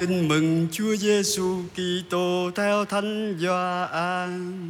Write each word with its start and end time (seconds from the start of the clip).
Tin 0.00 0.28
mừng 0.28 0.68
Chúa 0.72 0.96
Giêsu 0.96 1.62
Kitô 1.74 2.50
theo 2.56 2.84
Thánh 2.84 3.38
Gioan. 3.40 4.62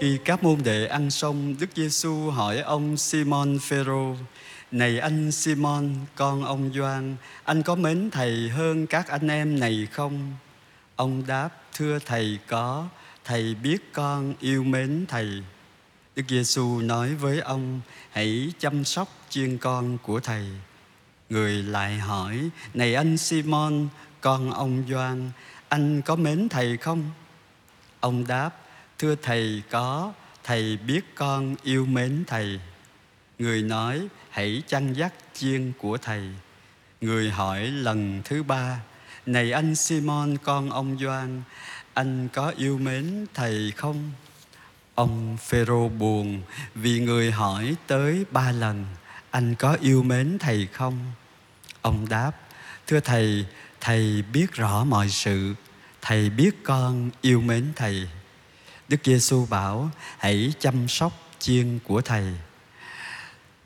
Khi 0.00 0.18
các 0.24 0.44
môn 0.44 0.58
đệ 0.64 0.86
ăn 0.86 1.10
xong, 1.10 1.54
Đức 1.60 1.66
Giêsu 1.74 2.30
hỏi 2.30 2.58
ông 2.58 2.96
Simon 2.96 3.58
Phêrô: 3.58 4.16
"Này 4.70 4.98
anh 4.98 5.32
Simon, 5.32 5.94
con 6.14 6.44
ông 6.44 6.70
Gioan, 6.74 7.16
anh 7.44 7.62
có 7.62 7.74
mến 7.74 8.10
thầy 8.10 8.48
hơn 8.48 8.86
các 8.86 9.08
anh 9.08 9.28
em 9.28 9.60
này 9.60 9.88
không?" 9.92 10.32
Ông 10.96 11.22
đáp: 11.26 11.48
"Thưa 11.76 11.98
thầy 12.06 12.38
có, 12.46 12.88
thầy 13.24 13.54
biết 13.54 13.92
con 13.92 14.34
yêu 14.40 14.62
mến 14.64 15.04
thầy." 15.08 15.42
Đức 16.16 16.22
Giêsu 16.28 16.80
nói 16.80 17.14
với 17.14 17.40
ông: 17.40 17.80
"Hãy 18.10 18.52
chăm 18.58 18.84
sóc 18.84 19.08
chiên 19.28 19.58
con 19.58 19.98
của 19.98 20.20
thầy." 20.20 20.46
Người 21.30 21.62
lại 21.62 21.98
hỏi: 21.98 22.50
"Này 22.74 22.94
anh 22.94 23.18
Simon, 23.18 23.88
con 24.20 24.50
ông 24.50 24.84
Gioan, 24.88 25.30
anh 25.68 26.02
có 26.02 26.16
mến 26.16 26.48
thầy 26.48 26.76
không?" 26.76 27.10
Ông 28.00 28.26
đáp: 28.26 28.50
Thưa 28.98 29.14
thầy 29.22 29.62
có, 29.70 30.12
thầy 30.44 30.76
biết 30.76 31.14
con 31.14 31.56
yêu 31.62 31.86
mến 31.86 32.24
thầy. 32.26 32.60
Người 33.38 33.62
nói, 33.62 34.08
hãy 34.30 34.62
chăn 34.66 34.92
dắt 34.92 35.14
chiên 35.34 35.72
của 35.78 35.98
thầy. 35.98 36.22
Người 37.00 37.30
hỏi 37.30 37.66
lần 37.66 38.22
thứ 38.24 38.42
ba, 38.42 38.80
này 39.26 39.52
anh 39.52 39.74
Simon 39.74 40.36
con 40.42 40.70
ông 40.70 40.98
Gioan, 41.00 41.42
anh 41.94 42.28
có 42.32 42.52
yêu 42.56 42.78
mến 42.78 43.26
thầy 43.34 43.72
không? 43.76 44.12
Ông 44.94 45.36
Phêrô 45.40 45.88
buồn 45.88 46.42
vì 46.74 47.00
người 47.00 47.30
hỏi 47.30 47.76
tới 47.86 48.24
ba 48.30 48.52
lần, 48.52 48.86
anh 49.30 49.54
có 49.54 49.76
yêu 49.80 50.02
mến 50.02 50.38
thầy 50.38 50.68
không? 50.72 51.12
Ông 51.82 52.08
đáp, 52.08 52.32
thưa 52.86 53.00
thầy, 53.00 53.46
thầy 53.80 54.22
biết 54.32 54.52
rõ 54.52 54.84
mọi 54.84 55.08
sự, 55.08 55.54
thầy 56.02 56.30
biết 56.30 56.64
con 56.64 57.10
yêu 57.20 57.40
mến 57.40 57.72
thầy. 57.76 58.08
Đức 58.88 58.96
Giêsu 59.04 59.46
bảo 59.46 59.90
hãy 60.18 60.52
chăm 60.58 60.88
sóc 60.88 61.12
chiên 61.38 61.78
của 61.84 62.00
thầy. 62.00 62.24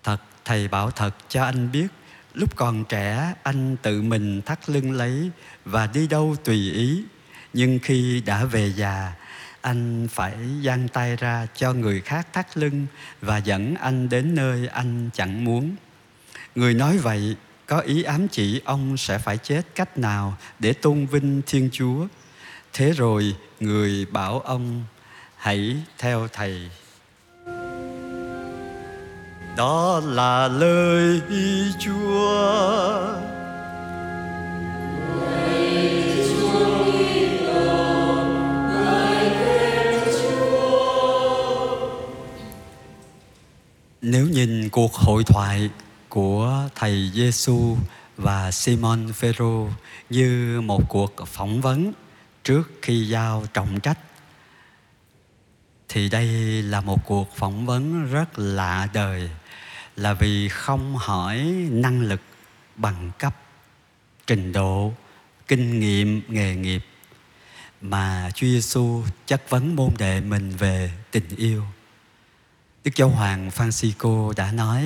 Thật 0.03 0.21
thầy 0.45 0.69
bảo 0.69 0.91
thật 0.91 1.15
cho 1.29 1.45
anh 1.45 1.73
biết 1.73 1.87
lúc 2.35 2.57
còn 2.57 2.85
trẻ 2.85 3.35
anh 3.43 3.77
tự 3.83 4.03
mình 4.03 4.43
thắt 4.43 4.71
lưng 4.71 4.93
lấy 4.93 5.31
và 5.65 5.87
đi 5.87 6.07
đâu 6.07 6.37
tùy 6.45 6.73
ý 6.73 7.05
nhưng 7.53 7.79
khi 7.83 8.23
đã 8.27 8.45
về 8.45 8.73
già 8.77 9.13
anh 9.67 10.09
phải 10.11 10.37
giang 10.65 10.89
tay 10.89 11.17
ra 11.17 11.47
cho 11.57 11.73
người 11.73 12.01
khác 12.01 12.27
thắt 12.33 12.57
lưng 12.57 12.87
và 13.21 13.39
dẫn 13.39 13.75
anh 13.75 14.09
đến 14.09 14.35
nơi 14.35 14.67
anh 14.67 15.11
chẳng 15.13 15.45
muốn. 15.45 15.77
Người 16.55 16.75
nói 16.75 16.99
vậy, 16.99 17.37
có 17.67 17.79
ý 17.79 18.03
ám 18.03 18.29
chỉ 18.29 18.61
ông 18.65 18.97
sẽ 18.97 19.19
phải 19.19 19.39
chết 19.39 19.63
cách 19.75 19.99
nào 19.99 20.37
để 20.59 20.73
tôn 20.73 21.07
vinh 21.07 21.43
thiên 21.47 21.69
chúa? 21.73 22.07
Thế 22.73 22.93
rồi 22.93 23.37
người 23.61 24.07
bảo 24.11 24.41
ông, 24.41 24.85
hãy 25.37 25.77
theo 25.99 26.29
thầy. 26.33 26.71
Đó 29.57 30.01
là 30.05 30.49
lời 30.49 31.21
chúa. 31.79 33.36
Nếu 44.09 44.27
nhìn 44.29 44.69
cuộc 44.69 44.95
hội 44.95 45.25
thoại 45.25 45.71
của 46.09 46.69
thầy 46.75 47.11
Giêsu 47.15 47.77
và 48.17 48.51
Simon 48.51 49.13
Phêrô 49.13 49.69
như 50.11 50.61
một 50.61 50.89
cuộc 50.89 51.15
phỏng 51.27 51.61
vấn 51.61 51.93
trước 52.45 52.71
khi 52.83 53.09
giao 53.09 53.45
trọng 53.55 53.81
trách, 53.81 53.99
thì 55.89 56.09
đây 56.09 56.27
là 56.63 56.81
một 56.81 57.07
cuộc 57.07 57.37
phỏng 57.37 57.67
vấn 57.67 58.11
rất 58.13 58.39
lạ 58.39 58.89
đời, 58.95 59.31
là 59.97 60.13
vì 60.15 60.49
không 60.49 60.97
hỏi 60.97 61.39
năng 61.71 62.01
lực 62.01 62.21
bằng 62.77 63.11
cấp, 63.19 63.37
trình 64.27 64.53
độ, 64.53 64.93
kinh 65.49 65.81
nghiệm, 65.81 66.23
nghề 66.29 66.57
nghiệp 66.57 66.87
mà 67.81 68.31
Chúa 68.35 68.47
Giêsu 68.47 69.03
chất 69.27 69.51
vấn 69.51 69.77
môn 69.77 69.91
đệ 69.99 70.21
mình 70.21 70.51
về 70.51 70.91
tình 71.11 71.29
yêu. 71.37 71.65
Đức 72.87 72.97
Giáo 72.97 73.09
Hoàng 73.09 73.51
Francisco 73.57 74.33
đã 74.37 74.53
nói, 74.53 74.85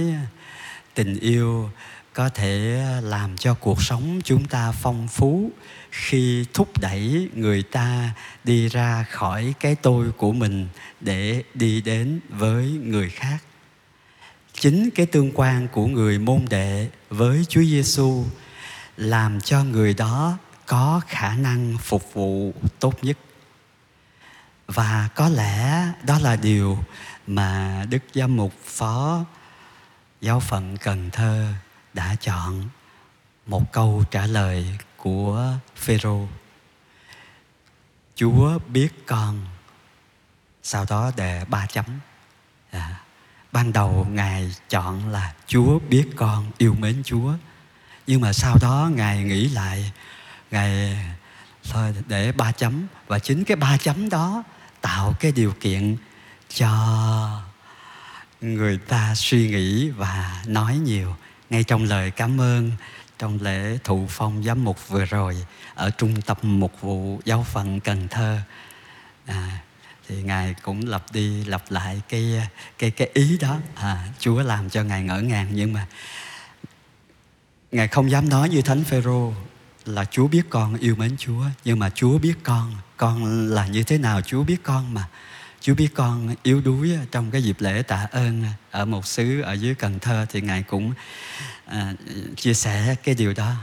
tình 0.94 1.20
yêu 1.20 1.70
có 2.12 2.28
thể 2.28 2.82
làm 3.02 3.36
cho 3.36 3.54
cuộc 3.54 3.82
sống 3.82 4.20
chúng 4.24 4.44
ta 4.44 4.72
phong 4.72 5.08
phú 5.08 5.50
khi 5.90 6.44
thúc 6.54 6.80
đẩy 6.80 7.28
người 7.34 7.62
ta 7.62 8.10
đi 8.44 8.68
ra 8.68 9.04
khỏi 9.10 9.54
cái 9.60 9.74
tôi 9.74 10.12
của 10.12 10.32
mình 10.32 10.68
để 11.00 11.42
đi 11.54 11.80
đến 11.80 12.20
với 12.28 12.70
người 12.84 13.10
khác. 13.10 13.38
Chính 14.52 14.90
cái 14.90 15.06
tương 15.06 15.32
quan 15.34 15.68
của 15.68 15.86
người 15.86 16.18
môn 16.18 16.44
đệ 16.50 16.88
với 17.10 17.44
Chúa 17.48 17.62
Giêsu 17.62 18.24
làm 18.96 19.40
cho 19.40 19.64
người 19.64 19.94
đó 19.94 20.38
có 20.66 21.00
khả 21.08 21.34
năng 21.34 21.76
phục 21.78 22.14
vụ 22.14 22.52
tốt 22.78 23.04
nhất. 23.04 23.18
Và 24.66 25.08
có 25.14 25.28
lẽ 25.28 25.88
đó 26.02 26.18
là 26.18 26.36
điều 26.36 26.78
mà 27.30 27.84
đức 27.91 28.02
giám 28.14 28.36
mục 28.36 28.52
phó 28.64 29.24
giáo 30.20 30.41
phận 30.41 30.76
cần 30.76 31.10
thơ 31.10 31.52
đã 31.94 32.14
chọn 32.20 32.68
một 33.46 33.72
câu 33.72 34.04
trả 34.10 34.26
lời 34.26 34.78
của 34.96 35.52
Phêrô. 35.76 36.28
Chúa 38.14 38.58
biết 38.68 39.06
con. 39.06 39.46
Sau 40.62 40.84
đó 40.88 41.12
đề 41.16 41.44
ba 41.44 41.66
chấm. 41.66 41.84
À, 42.70 43.00
ban 43.52 43.72
đầu 43.72 44.06
ngài 44.10 44.54
chọn 44.68 45.08
là 45.08 45.34
Chúa 45.47 45.78
biết 45.78 46.06
con 46.16 46.50
yêu 46.58 46.74
mến 46.78 47.02
Chúa. 47.04 47.32
Nhưng 48.06 48.20
mà 48.20 48.32
sau 48.32 48.56
đó 48.60 48.91
ngài 48.94 49.24
nghĩ 49.24 49.48
lại, 49.48 49.92
ngài 50.50 50.98
thôi 51.64 51.94
để 52.06 52.32
ba 52.32 52.52
chấm 52.52 52.86
và 53.06 53.18
chính 53.18 53.44
cái 53.44 53.56
ba 53.56 53.76
chấm 53.76 54.08
đó 54.08 54.42
tạo 54.80 55.12
cái 55.20 55.32
điều 55.32 55.54
kiện 55.60 55.97
cho 56.54 57.42
người 58.40 58.78
ta 58.78 59.14
suy 59.14 59.48
nghĩ 59.48 59.88
và 59.88 60.42
nói 60.46 60.76
nhiều. 60.76 61.16
Ngay 61.50 61.64
trong 61.64 61.84
lời 61.84 62.10
cảm 62.10 62.40
ơn 62.40 62.72
trong 63.18 63.38
lễ 63.42 63.78
thụ 63.84 64.06
phong 64.08 64.42
giám 64.42 64.64
mục 64.64 64.88
vừa 64.88 65.04
rồi 65.04 65.46
ở 65.74 65.90
trung 65.90 66.22
tâm 66.22 66.36
mục 66.42 66.80
vụ 66.80 67.20
giáo 67.24 67.46
phận 67.52 67.80
Cần 67.80 68.08
Thơ 68.08 68.38
à, 69.26 69.60
thì 70.08 70.22
ngài 70.22 70.54
cũng 70.62 70.88
lặp 70.88 71.12
đi 71.12 71.44
lặp 71.44 71.70
lại 71.70 72.02
cái 72.08 72.48
cái 72.78 72.90
cái 72.90 73.10
ý 73.14 73.38
đó. 73.40 73.58
À, 73.74 74.08
Chúa 74.18 74.42
làm 74.42 74.70
cho 74.70 74.82
ngài 74.82 75.02
ngỡ 75.02 75.20
ngàng 75.20 75.48
nhưng 75.52 75.72
mà 75.72 75.86
ngài 77.72 77.88
không 77.88 78.10
dám 78.10 78.28
nói 78.28 78.48
như 78.48 78.62
thánh 78.62 78.84
Phêrô 78.84 79.32
là 79.84 80.04
Chúa 80.04 80.26
biết 80.28 80.42
con 80.50 80.76
yêu 80.76 80.96
mến 80.96 81.16
Chúa. 81.18 81.44
Nhưng 81.64 81.78
mà 81.78 81.90
Chúa 81.90 82.18
biết 82.18 82.34
con 82.42 82.74
con 82.96 83.48
là 83.48 83.66
như 83.66 83.82
thế 83.82 83.98
nào 83.98 84.20
Chúa 84.20 84.42
biết 84.42 84.62
con 84.62 84.94
mà. 84.94 85.08
Chúa 85.60 85.75
biết 85.75 85.88
con 85.94 86.34
yếu 86.43 86.60
đuối 86.60 86.98
trong 87.10 87.31
cái 87.31 87.43
dịp 87.43 87.56
lễ 87.60 87.82
tạ 87.82 88.09
ơn 88.12 88.44
ở 88.71 88.84
một 88.84 89.06
xứ 89.06 89.41
ở 89.41 89.53
dưới 89.53 89.75
Cần 89.75 89.98
Thơ 89.98 90.26
thì 90.31 90.41
Ngài 90.41 90.62
cũng 90.62 90.93
à, 91.66 91.94
chia 92.37 92.54
sẻ 92.54 92.94
cái 93.04 93.15
điều 93.15 93.32
đó. 93.32 93.54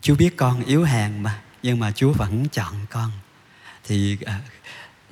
Chúa 0.00 0.14
biết 0.14 0.36
con 0.36 0.64
yếu 0.64 0.84
hèn 0.84 1.22
mà 1.22 1.40
nhưng 1.62 1.78
mà 1.78 1.92
Chúa 1.92 2.12
vẫn 2.12 2.48
chọn 2.48 2.74
con. 2.90 3.10
Thì 3.84 4.18
à, 4.26 4.40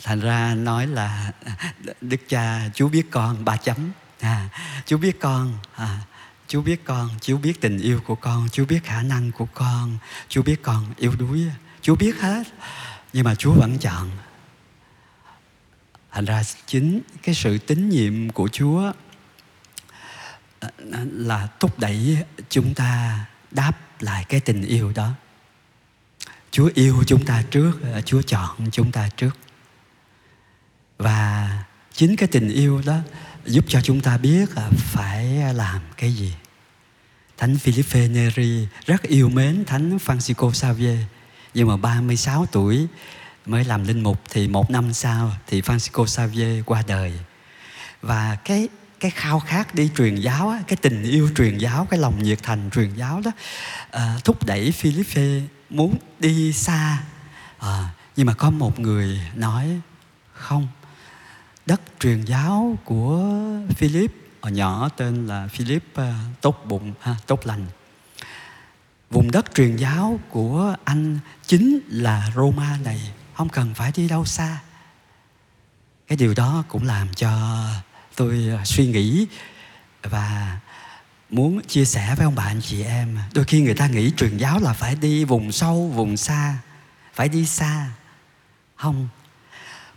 thành 0.03 0.21
ra 0.21 0.55
nói 0.55 0.87
là 0.87 1.33
à, 1.45 1.75
Đức 2.01 2.21
Cha 2.29 2.71
Chúa 2.75 2.89
biết 2.89 3.11
con 3.11 3.45
ba 3.45 3.57
chấm. 3.57 3.93
À, 4.21 4.49
Chúa 4.87 4.97
biết 4.99 5.21
con 5.21 5.59
à, 5.75 5.99
Chúa 6.49 6.63
biết 6.63 6.85
con, 6.85 7.09
Chúa 7.21 7.37
biết 7.37 7.61
tình 7.61 7.79
yêu 7.79 8.01
của 8.07 8.15
con, 8.15 8.49
Chúa 8.53 8.65
biết 8.65 8.85
khả 8.85 9.03
năng 9.03 9.33
của 9.33 9.47
con, 9.55 9.99
Chúa 10.29 10.43
biết 10.43 10.63
con 10.63 10.85
yếu 10.97 11.13
đuối, 11.19 11.47
Chúa 11.83 11.97
biết 11.97 12.21
hết. 12.21 12.43
Nhưng 13.13 13.25
mà 13.25 13.35
Chúa 13.35 13.53
vẫn 13.53 13.79
chọn 13.79 14.11
thành 16.13 16.25
ra 16.25 16.43
chính 16.67 17.01
cái 17.23 17.35
sự 17.35 17.59
tín 17.59 17.89
nhiệm 17.89 18.31
của 18.31 18.49
chúa 18.49 18.93
à, 20.61 20.69
là 21.13 21.49
thúc 21.61 21.79
đẩy 21.79 22.17
chúng 22.51 22.75
ta 22.75 23.25
đáp 23.51 23.73
lại 24.01 24.25
cái 24.29 24.41
tình 24.41 24.63
yêu 24.63 24.93
đó. 24.95 25.13
Chúa 26.51 26.71
yêu 26.75 27.05
chúng 27.07 27.25
ta 27.25 27.43
trước 27.51 27.73
à, 27.95 28.01
chúa 28.01 28.23
chọn 28.23 28.71
chúng 28.73 28.93
ta 28.93 29.09
trước. 29.17 29.37
Và 30.99 31.49
chính 31.93 32.17
cái 32.17 32.29
tình 32.29 32.49
yêu 32.49 32.83
đó 32.87 32.99
giúp 33.47 33.65
cho 33.69 33.81
chúng 33.81 34.01
ta 34.01 34.19
biết 34.19 34.57
là 34.57 34.71
phải 34.77 35.55
làm 35.55 35.81
cái 35.97 36.13
gì. 36.13 36.35
Thánh 37.37 37.59
Philippe 37.59 38.09
Neri 38.09 38.69
rất 38.87 39.03
yêu 39.03 39.29
mến 39.29 39.65
Thánh 39.65 39.99
Francisco 40.07 40.53
Xavier, 40.53 40.99
nhưng 41.55 41.69
mà 41.69 41.77
36 41.77 42.47
tuổi 42.47 42.87
mới 43.47 43.65
làm 43.65 43.85
linh 43.85 44.03
mục 44.03 44.23
thì 44.31 44.49
một 44.49 44.71
năm 44.71 44.93
sau 44.93 45.33
thì 45.47 45.61
Francisco 45.61 46.07
Xavier 46.07 46.65
qua 46.67 46.83
đời. 46.87 47.13
Và 48.03 48.37
cái 48.45 48.69
cái 49.01 49.11
khao 49.11 49.41
khát 49.41 49.75
đi 49.75 49.91
truyền 49.97 50.15
giáo 50.15 50.49
á, 50.49 50.63
cái 50.67 50.77
tình 50.77 51.03
yêu 51.03 51.31
truyền 51.37 51.59
giáo 51.59 51.87
cái 51.91 52.01
lòng 52.01 52.23
nhiệt 52.23 52.39
thành 52.43 52.71
truyền 52.71 52.95
giáo 52.95 53.21
đó 53.25 53.31
à, 53.91 54.17
thúc 54.25 54.47
đẩy 54.47 54.73
Philippe 54.73 55.41
muốn 55.71 55.97
đi 56.19 56.53
xa. 56.53 57.03
À, 57.59 57.89
nhưng 58.17 58.27
mà 58.27 58.35
có 58.35 58.51
một 58.51 58.79
người 58.79 59.21
nói 59.35 59.81
không 60.33 60.69
đất 61.67 61.81
truyền 62.01 62.23
giáo 62.25 62.79
của 62.85 63.35
Philip 63.77 64.13
ở 64.41 64.51
nhỏ 64.51 64.89
tên 64.97 65.27
là 65.27 65.49
Philip 65.49 65.85
ờ, 65.95 66.15
tốt 66.41 66.65
bụng 66.69 66.95
ha, 67.01 67.17
tốt 67.27 67.47
lành. 67.47 67.67
Vùng 69.11 69.31
đất 69.31 69.55
truyền 69.55 69.77
giáo 69.77 70.21
của 70.31 70.77
anh 70.85 71.19
chính 71.47 71.81
là 71.89 72.31
Roma 72.37 72.79
này 72.85 73.01
không 73.35 73.49
cần 73.49 73.75
phải 73.75 73.93
đi 73.97 74.09
đâu 74.09 74.25
xa. 74.25 74.59
Cái 76.07 76.17
điều 76.17 76.35
đó 76.35 76.65
cũng 76.69 76.85
làm 76.85 77.15
cho 77.15 77.31
tôi 78.17 78.49
à, 78.59 78.65
suy 78.65 78.87
nghĩ 78.87 79.27
và 80.03 80.59
muốn 81.31 81.61
chia 81.67 81.85
sẻ 81.85 82.15
với 82.15 82.25
ông 82.25 82.35
bà 82.35 82.45
anh 82.45 82.61
chị 82.61 82.83
em. 82.83 83.19
Đôi 83.35 83.45
khi 83.45 83.61
người 83.61 83.75
ta 83.75 83.87
nghĩ 83.87 84.13
truyền 84.17 84.37
giáo 84.37 84.61
là 84.61 84.73
phải 84.73 84.95
đi 84.95 85.25
vùng 85.25 85.53
sâu, 85.53 85.89
vùng 85.89 86.17
xa, 86.17 86.59
phải 87.15 87.29
đi 87.29 87.47
xa. 87.47 87.91
Không 88.77 89.09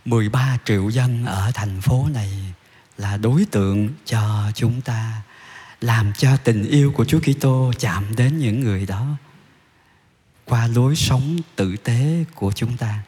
13 0.04 0.58
triệu 0.64 0.88
dân 0.88 1.26
ở 1.26 1.50
thành 1.54 1.80
phố 1.80 2.08
này 2.14 2.30
là 2.98 3.16
đối 3.16 3.44
tượng 3.44 3.88
cho 4.04 4.50
chúng 4.54 4.80
ta, 4.80 5.22
làm 5.80 6.12
cho 6.12 6.36
tình 6.36 6.64
yêu 6.64 6.92
của 6.92 7.04
Chúa 7.04 7.20
Kitô 7.20 7.72
chạm 7.78 8.16
đến 8.16 8.38
những 8.38 8.60
người 8.60 8.86
đó. 8.86 9.06
Qua 10.44 10.66
lối 10.66 10.96
sống 10.96 11.38
tử 11.56 11.76
tế 11.76 12.24
của 12.34 12.52
chúng 12.52 12.76
ta. 12.76 13.02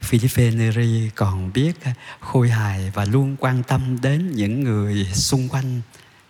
Philippe 0.00 0.50
Neri 0.50 1.10
còn 1.14 1.52
biết 1.52 1.72
khôi 2.20 2.50
hài 2.50 2.90
và 2.90 3.04
luôn 3.04 3.36
quan 3.38 3.62
tâm 3.62 4.00
đến 4.02 4.32
những 4.32 4.64
người 4.64 5.04
xung 5.14 5.48
quanh 5.48 5.80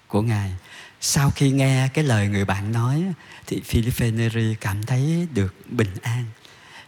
của 0.06 0.22
Ngài. 0.22 0.52
Sau 1.00 1.30
khi 1.30 1.50
nghe 1.50 1.88
cái 1.94 2.04
lời 2.04 2.28
người 2.28 2.44
bạn 2.44 2.72
nói 2.72 3.04
thì 3.46 3.60
Philippe 3.64 4.10
Neri 4.10 4.54
cảm 4.60 4.82
thấy 4.86 5.28
được 5.34 5.54
bình 5.70 5.94
an. 6.02 6.24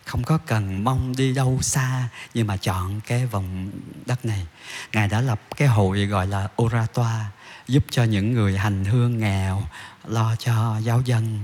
Không 0.05 0.23
có 0.23 0.39
cần 0.39 0.85
mong 0.85 1.17
đi 1.17 1.35
đâu 1.35 1.59
xa 1.63 2.09
nhưng 2.35 2.47
mà 2.47 2.57
chọn 2.57 3.01
cái 3.07 3.27
vùng 3.27 3.71
đất 4.07 4.25
này. 4.25 4.47
Ngài 4.93 5.09
đã 5.09 5.21
lập 5.21 5.41
cái 5.57 5.69
hội 5.69 6.07
gọi 6.07 6.27
là 6.27 6.49
oratoire 6.63 7.25
giúp 7.69 7.85
cho 7.91 8.05
những 8.05 8.35
người 8.35 8.59
hành 8.59 8.85
hương 8.85 9.19
nghèo 9.19 9.63
lo 10.07 10.37
cho 10.37 10.79
giáo 10.79 11.03
dân. 11.05 11.39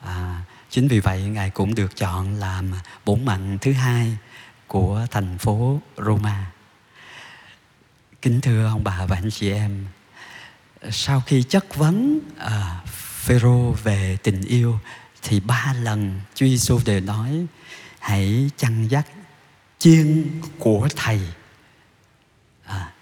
À, 0.00 0.42
chính 0.70 0.88
vì 0.88 1.00
vậy 1.00 1.22
ngài 1.22 1.50
cũng 1.50 1.74
được 1.74 1.96
chọn 1.96 2.34
làm 2.34 2.72
bổn 3.04 3.24
mạnh 3.24 3.58
thứ 3.60 3.72
hai 3.72 4.16
của 4.68 5.06
thành 5.10 5.38
phố 5.38 5.80
Roma. 5.96 6.52
Kính 8.22 8.40
thưa 8.40 8.66
ông 8.66 8.84
bà 8.84 9.06
và 9.06 9.16
anh 9.16 9.30
chị 9.30 9.52
em 9.52 9.86
sau 10.90 11.22
khi 11.26 11.42
chất 11.42 11.76
vấn 11.76 12.20
à, 12.38 12.80
Phêrô 13.24 13.72
về 13.72 14.16
tình 14.22 14.42
yêu 14.42 14.78
thì 15.22 15.40
ba 15.40 15.74
lần 15.82 16.20
Chúa 16.34 16.46
Giêsu 16.46 16.80
đều 16.84 17.00
nói 17.00 17.46
hãy 17.98 18.50
chăn 18.56 18.88
dắt 18.88 19.06
chiên 19.78 20.30
của 20.58 20.88
thầy. 20.96 21.20
À, 22.64 22.92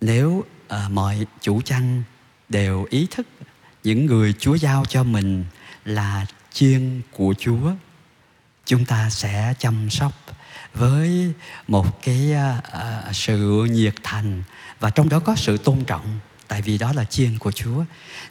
nếu 0.00 0.44
à, 0.68 0.88
mọi 0.88 1.26
chủ 1.40 1.60
chăn 1.60 2.02
đều 2.48 2.86
ý 2.90 3.06
thức 3.10 3.26
những 3.84 4.06
người 4.06 4.34
chúa 4.38 4.54
giao 4.54 4.84
cho 4.84 5.04
mình 5.04 5.44
là 5.84 6.26
chiên 6.52 7.02
của 7.12 7.34
chúa 7.38 7.72
chúng 8.64 8.84
ta 8.84 9.10
sẽ 9.10 9.54
chăm 9.58 9.90
sóc 9.90 10.12
với 10.74 11.32
một 11.68 12.02
cái 12.02 12.32
uh, 12.58 13.16
sự 13.16 13.66
nhiệt 13.70 13.94
thành 14.02 14.42
và 14.80 14.90
trong 14.90 15.08
đó 15.08 15.20
có 15.20 15.36
sự 15.36 15.58
tôn 15.58 15.84
trọng 15.84 16.18
tại 16.48 16.62
vì 16.62 16.78
đó 16.78 16.92
là 16.92 17.04
chiên 17.04 17.38
của 17.38 17.52
chúa 17.52 17.84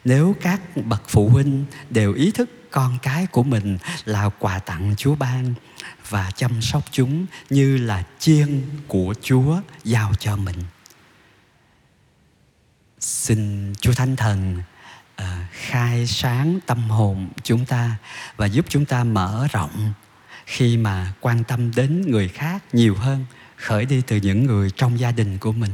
nếu 0.04 0.36
các 0.40 0.60
bậc 0.76 1.02
phụ 1.08 1.28
huynh 1.28 1.64
đều 1.90 2.14
ý 2.14 2.30
thức 2.30 2.50
con 2.70 2.98
cái 3.02 3.26
của 3.26 3.42
mình 3.42 3.78
là 4.04 4.28
quà 4.38 4.58
tặng 4.58 4.94
Chúa 4.96 5.14
ban 5.14 5.54
và 6.08 6.30
chăm 6.30 6.62
sóc 6.62 6.82
chúng 6.90 7.26
như 7.50 7.76
là 7.76 8.04
chiên 8.18 8.62
của 8.88 9.14
Chúa 9.22 9.60
giao 9.84 10.12
cho 10.18 10.36
mình. 10.36 10.64
Xin 13.00 13.72
Chúa 13.80 13.92
Thánh 13.92 14.16
Thần 14.16 14.62
uh, 15.20 15.24
khai 15.52 16.06
sáng 16.06 16.58
tâm 16.66 16.90
hồn 16.90 17.28
chúng 17.42 17.64
ta 17.64 17.96
và 18.36 18.46
giúp 18.46 18.66
chúng 18.68 18.84
ta 18.84 19.04
mở 19.04 19.46
rộng 19.52 19.92
khi 20.50 20.76
mà 20.76 21.12
quan 21.20 21.44
tâm 21.44 21.70
đến 21.76 22.10
người 22.10 22.28
khác 22.28 22.64
nhiều 22.72 22.94
hơn 22.94 23.24
khởi 23.56 23.84
đi 23.84 24.02
từ 24.06 24.16
những 24.16 24.46
người 24.46 24.70
trong 24.70 25.00
gia 25.00 25.12
đình 25.12 25.38
của 25.38 25.52
mình 25.52 25.70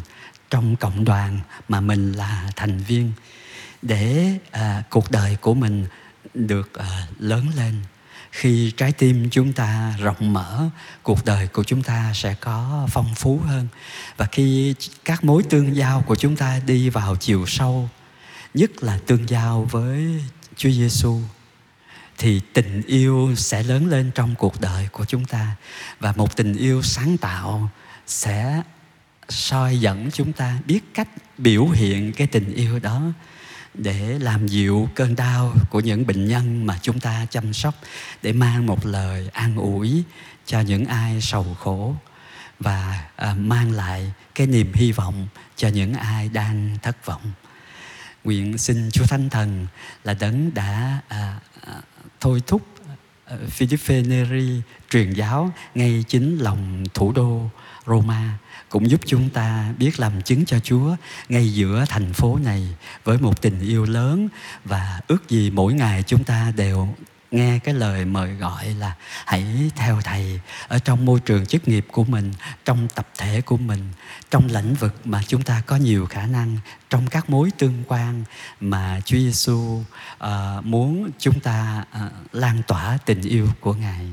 trong 0.50 0.76
cộng 0.76 1.05
đoàn 1.05 1.40
mà 1.69 1.81
mình 1.81 2.12
là 2.12 2.50
thành 2.56 2.78
viên 2.78 3.12
để 3.82 4.32
à, 4.50 4.82
cuộc 4.90 5.11
đời 5.11 5.37
của 5.40 5.55
mình 5.55 5.87
được 6.34 6.75
à, 6.75 7.06
lớn 7.19 7.46
lên. 7.56 7.75
Khi 8.31 8.73
trái 8.76 8.93
tim 8.93 9.28
chúng 9.31 9.52
ta 9.52 9.94
rộng 9.99 10.32
mở 10.32 10.69
cuộc 11.02 11.25
đời 11.25 11.49
của 11.49 11.64
chúng 11.64 11.82
ta 11.82 12.12
sẽ 12.14 12.34
có 12.34 12.88
phong 12.90 13.14
phú 13.14 13.40
hơn. 13.46 13.69
Và 14.17 14.26
khi 14.32 14.75
các 15.05 15.25
mối 15.25 15.43
tương 15.43 15.76
giao 15.76 16.02
của 16.06 16.17
chúng 16.17 16.37
ta 16.37 16.61
đi 16.67 16.88
vào 16.88 17.17
chiều 17.17 17.44
sâu 17.46 17.88
nhất 18.55 18.82
là 18.82 18.99
tương 19.06 19.28
giao 19.28 19.69
với 19.70 20.25
Chúa 20.56 20.70
Giêsu 20.70 21.20
thì 22.19 22.41
tình 22.53 22.83
yêu 22.87 23.35
sẽ 23.37 23.63
lớn 23.63 23.87
lên 23.87 24.11
trong 24.15 24.35
cuộc 24.35 24.61
đời 24.61 24.89
của 24.93 25.05
chúng 25.05 25.25
ta. 25.25 25.57
Và 26.01 26.13
một 26.13 26.37
tình 26.37 26.55
yêu 26.55 26.83
sáng 26.83 27.17
tạo 27.17 27.71
sẽ 28.07 28.63
soi 29.29 29.81
dẫn 29.81 30.11
chúng 30.13 30.33
ta 30.33 30.59
biết 30.67 30.81
cách 30.95 31.09
biểu 31.39 31.67
hiện 31.67 32.13
cái 32.13 32.27
tình 32.27 32.55
yêu 32.55 32.79
đó 32.79 33.03
để 33.75 34.19
làm 34.19 34.47
dịu 34.47 34.89
cơn 34.95 35.17
đau 35.17 35.55
của 35.71 35.81
những 35.81 36.07
bệnh 36.07 36.29
nhân 36.29 36.67
mà 36.67 36.79
chúng 36.83 37.01
ta 37.01 37.27
chăm 37.31 37.53
sóc 37.53 37.75
để 38.23 38.33
mang 38.33 38.67
một 38.67 38.87
lời 38.87 39.29
an 39.33 39.57
ủi 39.57 40.03
cho 40.47 40.61
những 40.61 40.85
ai 40.85 41.21
sầu 41.21 41.57
khổ 41.61 41.95
và 42.61 43.09
à, 43.17 43.35
mang 43.35 43.73
lại 43.73 44.12
cái 44.35 44.47
niềm 44.47 44.73
hy 44.75 44.93
vọng 44.93 45.29
cho 45.57 45.69
những 45.69 45.95
ai 45.95 46.29
đang 46.29 46.77
thất 46.83 47.07
vọng. 47.07 47.33
Nguyện 48.25 48.59
xin 48.59 48.91
Chúa 48.91 49.07
Thánh 49.07 49.31
Thần 49.31 49.67
là 50.05 50.15
đấng 50.15 50.55
đã 50.55 51.01
à, 51.09 51.39
à, 51.67 51.73
thôi 52.26 52.43
thúc 52.46 52.62
ờ, 53.25 53.38
Philippe 53.49 54.02
Neri 54.02 54.62
truyền 54.90 55.12
giáo 55.12 55.52
ngay 55.75 56.05
chính 56.08 56.38
lòng 56.38 56.84
thủ 56.94 57.12
đô 57.12 57.50
Roma, 57.87 58.38
cũng 58.69 58.90
giúp 58.90 59.00
chúng 59.06 59.28
ta 59.28 59.73
biết 59.78 60.00
làm 60.00 60.23
chứng 60.23 60.44
cho 60.44 60.58
Chúa 60.58 60.96
ngay 61.28 61.52
giữa 61.52 61.84
thành 61.88 62.12
phố 62.12 62.38
này 62.44 62.69
với 63.05 63.19
một 63.19 63.43
tình 63.43 63.61
yêu 63.61 63.84
lớn 63.84 64.28
và 64.64 65.00
ước 65.08 65.28
gì 65.28 65.50
mỗi 65.50 65.75
ngày 65.75 66.02
chúng 66.06 66.25
ta 66.25 66.52
đều 66.56 66.88
nghe 67.37 67.59
cái 67.59 67.75
lời 67.75 68.05
mời 68.05 68.35
gọi 68.35 68.75
là 68.75 68.95
hãy 69.26 69.71
theo 69.76 70.00
thầy 70.05 70.40
ở 70.69 70.78
trong 70.78 71.05
môi 71.05 71.21
trường 71.21 71.47
chức 71.47 71.69
nghiệp 71.69 71.87
của 71.93 72.05
mình 72.05 72.33
trong 72.64 72.88
tập 72.95 73.09
thể 73.19 73.40
của 73.40 73.57
mình 73.57 73.81
trong 74.31 74.47
lĩnh 74.47 74.75
vực 74.75 74.95
mà 75.05 75.23
chúng 75.26 75.43
ta 75.43 75.62
có 75.66 75.76
nhiều 75.76 76.07
khả 76.07 76.26
năng 76.26 76.59
trong 76.90 77.07
các 77.07 77.31
mối 77.31 77.50
tương 77.59 77.85
quan 77.87 78.25
mà 78.61 79.00
Chúa 79.05 79.19
Giêsu 79.19 79.52
uh, 79.52 79.85
ờ, 80.19 80.61
muốn 80.64 81.11
chúng 81.19 81.40
ta 81.40 81.85
uh, 82.07 82.12
lan 82.33 82.62
tỏa 82.66 82.99
tình 83.05 83.23
yêu 83.23 83.49
của 83.61 83.75
Ngài. 83.75 84.07